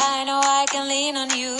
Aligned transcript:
I 0.00 0.24
know 0.24 0.40
I 0.40 0.66
can 0.70 0.88
lean 0.88 1.16
on 1.16 1.28
you. 1.30 1.56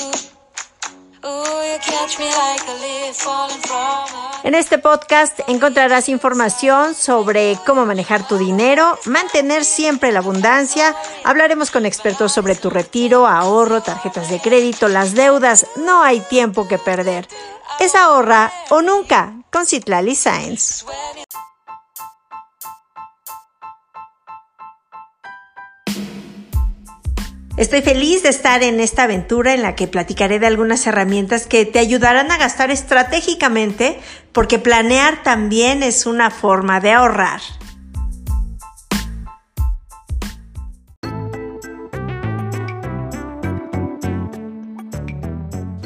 En 4.43 4.55
este 4.55 4.79
podcast 4.79 5.39
encontrarás 5.49 6.09
información 6.09 6.95
sobre 6.95 7.59
cómo 7.67 7.85
manejar 7.85 8.27
tu 8.27 8.39
dinero, 8.39 8.99
mantener 9.05 9.65
siempre 9.65 10.13
la 10.13 10.21
abundancia. 10.21 10.95
Hablaremos 11.25 11.71
con 11.71 11.85
expertos 11.85 12.33
sobre 12.33 12.55
tu 12.55 12.71
retiro, 12.71 13.27
ahorro, 13.27 13.83
tarjetas 13.83 14.31
de 14.31 14.41
crédito, 14.41 14.89
las 14.89 15.15
deudas. 15.15 15.67
No 15.77 16.03
hay 16.03 16.21
tiempo 16.21 16.67
que 16.67 16.79
perder. 16.79 17.29
Es 17.81 17.95
ahorra 17.95 18.53
o 18.71 18.81
nunca 18.81 19.35
con 19.51 19.67
Citlali 19.67 20.15
Science. 20.15 20.85
Estoy 27.61 27.83
feliz 27.83 28.23
de 28.23 28.31
estar 28.31 28.63
en 28.63 28.81
esta 28.81 29.03
aventura 29.03 29.53
en 29.53 29.61
la 29.61 29.75
que 29.75 29.87
platicaré 29.87 30.39
de 30.39 30.47
algunas 30.47 30.87
herramientas 30.87 31.47
que 31.47 31.67
te 31.67 31.79
ayudarán 31.79 32.31
a 32.31 32.39
gastar 32.39 32.71
estratégicamente 32.71 34.01
porque 34.33 34.59
planear 34.59 35.23
también 35.23 35.83
es 35.83 36.07
una 36.07 36.31
forma 36.31 36.81
de 36.81 36.93
ahorrar. 36.93 37.43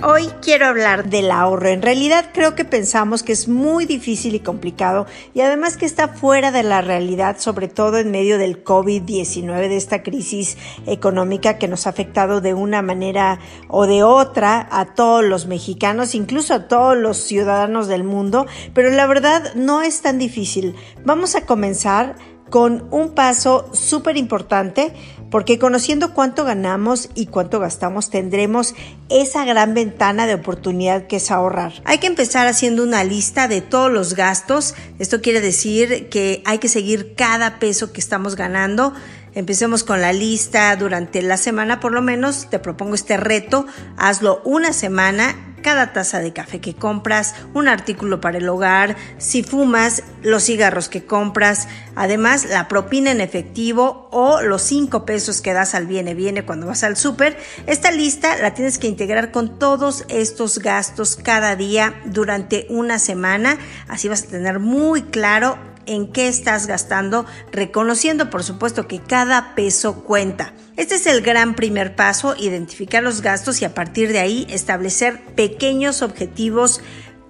Hoy 0.06 0.26
quiero 0.42 0.66
hablar 0.66 1.08
del 1.08 1.30
ahorro. 1.30 1.70
En 1.70 1.80
realidad 1.80 2.26
creo 2.34 2.54
que 2.54 2.66
pensamos 2.66 3.22
que 3.22 3.32
es 3.32 3.48
muy 3.48 3.86
difícil 3.86 4.34
y 4.34 4.40
complicado 4.40 5.06
y 5.32 5.40
además 5.40 5.78
que 5.78 5.86
está 5.86 6.08
fuera 6.08 6.52
de 6.52 6.62
la 6.62 6.82
realidad, 6.82 7.38
sobre 7.38 7.68
todo 7.68 7.96
en 7.96 8.10
medio 8.10 8.36
del 8.36 8.62
COVID-19, 8.62 9.66
de 9.66 9.76
esta 9.78 10.02
crisis 10.02 10.58
económica 10.84 11.56
que 11.56 11.68
nos 11.68 11.86
ha 11.86 11.90
afectado 11.90 12.42
de 12.42 12.52
una 12.52 12.82
manera 12.82 13.38
o 13.68 13.86
de 13.86 14.02
otra 14.02 14.68
a 14.70 14.94
todos 14.94 15.24
los 15.24 15.46
mexicanos, 15.46 16.14
incluso 16.14 16.52
a 16.52 16.68
todos 16.68 16.98
los 16.98 17.16
ciudadanos 17.16 17.88
del 17.88 18.04
mundo. 18.04 18.44
Pero 18.74 18.90
la 18.90 19.06
verdad 19.06 19.54
no 19.54 19.80
es 19.80 20.02
tan 20.02 20.18
difícil. 20.18 20.74
Vamos 21.02 21.34
a 21.34 21.46
comenzar 21.46 22.16
con 22.50 22.88
un 22.90 23.14
paso 23.14 23.70
súper 23.72 24.18
importante 24.18 24.92
porque 25.34 25.58
conociendo 25.58 26.14
cuánto 26.14 26.44
ganamos 26.44 27.08
y 27.16 27.26
cuánto 27.26 27.58
gastamos 27.58 28.08
tendremos 28.08 28.76
esa 29.08 29.44
gran 29.44 29.74
ventana 29.74 30.28
de 30.28 30.34
oportunidad 30.34 31.08
que 31.08 31.16
es 31.16 31.32
ahorrar. 31.32 31.72
Hay 31.84 31.98
que 31.98 32.06
empezar 32.06 32.46
haciendo 32.46 32.84
una 32.84 33.02
lista 33.02 33.48
de 33.48 33.60
todos 33.60 33.90
los 33.90 34.14
gastos. 34.14 34.76
Esto 35.00 35.20
quiere 35.20 35.40
decir 35.40 36.08
que 36.08 36.40
hay 36.44 36.58
que 36.58 36.68
seguir 36.68 37.16
cada 37.16 37.58
peso 37.58 37.92
que 37.92 38.00
estamos 38.00 38.36
ganando. 38.36 38.94
Empecemos 39.34 39.82
con 39.82 40.00
la 40.00 40.12
lista 40.12 40.76
durante 40.76 41.20
la 41.20 41.36
semana 41.36 41.80
por 41.80 41.90
lo 41.90 42.00
menos. 42.00 42.48
Te 42.48 42.60
propongo 42.60 42.94
este 42.94 43.16
reto. 43.16 43.66
Hazlo 43.96 44.40
una 44.44 44.72
semana 44.72 45.53
cada 45.64 45.94
taza 45.94 46.20
de 46.20 46.34
café 46.34 46.60
que 46.60 46.74
compras, 46.74 47.34
un 47.54 47.68
artículo 47.68 48.20
para 48.20 48.36
el 48.36 48.48
hogar, 48.48 48.96
si 49.16 49.42
fumas, 49.42 50.02
los 50.22 50.44
cigarros 50.44 50.90
que 50.90 51.06
compras, 51.06 51.68
además 51.96 52.44
la 52.44 52.68
propina 52.68 53.10
en 53.10 53.22
efectivo 53.22 54.08
o 54.12 54.42
los 54.42 54.60
5 54.60 55.06
pesos 55.06 55.40
que 55.40 55.54
das 55.54 55.74
al 55.74 55.86
viene 55.86 56.14
viene 56.14 56.44
cuando 56.44 56.66
vas 56.66 56.84
al 56.84 56.98
súper. 56.98 57.38
Esta 57.66 57.90
lista 57.90 58.36
la 58.36 58.52
tienes 58.52 58.78
que 58.78 58.88
integrar 58.88 59.32
con 59.32 59.58
todos 59.58 60.04
estos 60.08 60.58
gastos 60.58 61.16
cada 61.16 61.56
día 61.56 61.94
durante 62.04 62.66
una 62.68 62.98
semana, 62.98 63.56
así 63.88 64.06
vas 64.08 64.24
a 64.24 64.26
tener 64.26 64.58
muy 64.58 65.02
claro 65.04 65.73
en 65.86 66.10
qué 66.12 66.28
estás 66.28 66.66
gastando, 66.66 67.26
reconociendo 67.52 68.30
por 68.30 68.42
supuesto 68.42 68.88
que 68.88 69.00
cada 69.00 69.54
peso 69.54 70.04
cuenta. 70.04 70.54
Este 70.76 70.96
es 70.96 71.06
el 71.06 71.20
gran 71.20 71.54
primer 71.54 71.94
paso, 71.94 72.34
identificar 72.36 73.02
los 73.02 73.22
gastos 73.22 73.62
y 73.62 73.64
a 73.64 73.74
partir 73.74 74.12
de 74.12 74.18
ahí 74.18 74.46
establecer 74.50 75.20
pequeños 75.34 76.02
objetivos 76.02 76.80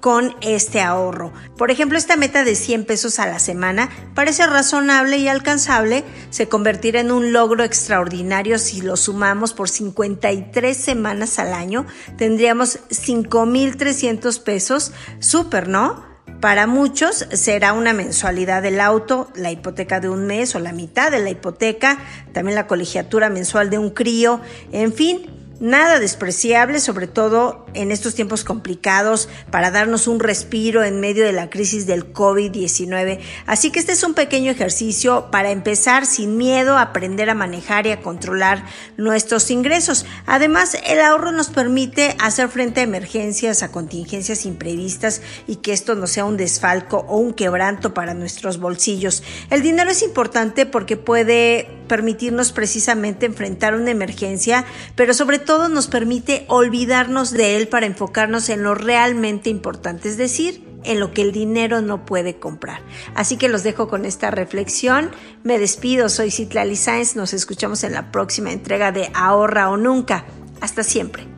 con 0.04 0.36
este 0.42 0.82
ahorro. 0.82 1.32
Por 1.56 1.70
ejemplo, 1.70 1.96
esta 1.96 2.16
meta 2.16 2.44
de 2.44 2.56
100 2.56 2.84
pesos 2.84 3.18
a 3.18 3.26
la 3.26 3.38
semana 3.38 3.88
parece 4.14 4.46
razonable 4.46 5.16
y 5.16 5.28
alcanzable, 5.28 6.04
se 6.28 6.46
convertirá 6.46 7.00
en 7.00 7.10
un 7.10 7.32
logro 7.32 7.64
extraordinario 7.64 8.58
si 8.58 8.82
lo 8.82 8.98
sumamos 8.98 9.54
por 9.54 9.70
53 9.70 10.76
semanas 10.76 11.38
al 11.38 11.54
año, 11.54 11.86
tendríamos 12.18 12.80
5.300 12.90 14.42
pesos, 14.42 14.92
súper, 15.20 15.68
¿no? 15.68 16.13
Para 16.40 16.66
muchos 16.66 17.26
será 17.32 17.72
una 17.72 17.92
mensualidad 17.92 18.62
del 18.62 18.80
auto, 18.80 19.30
la 19.34 19.50
hipoteca 19.50 20.00
de 20.00 20.08
un 20.08 20.26
mes 20.26 20.54
o 20.54 20.58
la 20.58 20.72
mitad 20.72 21.10
de 21.10 21.20
la 21.20 21.30
hipoteca, 21.30 21.98
también 22.32 22.54
la 22.54 22.66
colegiatura 22.66 23.30
mensual 23.30 23.70
de 23.70 23.78
un 23.78 23.90
crío, 23.90 24.40
en 24.72 24.92
fin, 24.92 25.33
nada 25.60 25.98
despreciable, 25.98 26.80
sobre 26.80 27.06
todo 27.06 27.66
en 27.74 27.90
estos 27.90 28.14
tiempos 28.14 28.44
complicados, 28.44 29.28
para 29.50 29.70
darnos 29.70 30.06
un 30.06 30.20
respiro 30.20 30.84
en 30.84 31.00
medio 31.00 31.24
de 31.24 31.32
la 31.32 31.50
crisis 31.50 31.86
del 31.86 32.12
COVID-19. 32.12 33.20
Así 33.46 33.70
que 33.70 33.78
este 33.78 33.92
es 33.92 34.02
un 34.02 34.14
pequeño 34.14 34.50
ejercicio 34.50 35.28
para 35.30 35.50
empezar 35.50 36.06
sin 36.06 36.36
miedo 36.36 36.76
a 36.76 36.82
aprender 36.82 37.30
a 37.30 37.34
manejar 37.34 37.86
y 37.86 37.90
a 37.90 38.00
controlar 38.00 38.64
nuestros 38.96 39.50
ingresos. 39.50 40.06
Además, 40.26 40.76
el 40.86 41.00
ahorro 41.00 41.32
nos 41.32 41.48
permite 41.48 42.16
hacer 42.20 42.48
frente 42.48 42.80
a 42.80 42.84
emergencias, 42.84 43.62
a 43.62 43.72
contingencias 43.72 44.46
imprevistas 44.46 45.22
y 45.46 45.56
que 45.56 45.72
esto 45.72 45.94
no 45.94 46.06
sea 46.06 46.24
un 46.24 46.36
desfalco 46.36 47.04
o 47.08 47.16
un 47.16 47.32
quebranto 47.32 47.94
para 47.94 48.14
nuestros 48.14 48.58
bolsillos. 48.58 49.22
El 49.50 49.62
dinero 49.62 49.90
es 49.90 50.02
importante 50.02 50.66
porque 50.66 50.96
puede 50.96 51.83
permitirnos 51.86 52.52
precisamente 52.52 53.26
enfrentar 53.26 53.74
una 53.74 53.90
emergencia, 53.90 54.64
pero 54.94 55.14
sobre 55.14 55.38
todo 55.38 55.68
nos 55.68 55.86
permite 55.86 56.44
olvidarnos 56.48 57.32
de 57.32 57.56
él 57.56 57.68
para 57.68 57.86
enfocarnos 57.86 58.48
en 58.48 58.62
lo 58.62 58.74
realmente 58.74 59.50
importante, 59.50 60.08
es 60.08 60.16
decir, 60.16 60.64
en 60.84 61.00
lo 61.00 61.12
que 61.12 61.22
el 61.22 61.32
dinero 61.32 61.80
no 61.80 62.04
puede 62.04 62.36
comprar. 62.38 62.80
Así 63.14 63.36
que 63.36 63.48
los 63.48 63.62
dejo 63.62 63.88
con 63.88 64.04
esta 64.04 64.30
reflexión. 64.30 65.10
Me 65.42 65.58
despido, 65.58 66.08
soy 66.08 66.30
Citlali 66.30 66.76
Sáenz, 66.76 67.16
nos 67.16 67.32
escuchamos 67.32 67.84
en 67.84 67.92
la 67.92 68.12
próxima 68.12 68.52
entrega 68.52 68.92
de 68.92 69.10
Ahorra 69.14 69.70
o 69.70 69.76
Nunca. 69.76 70.26
Hasta 70.60 70.82
siempre. 70.82 71.33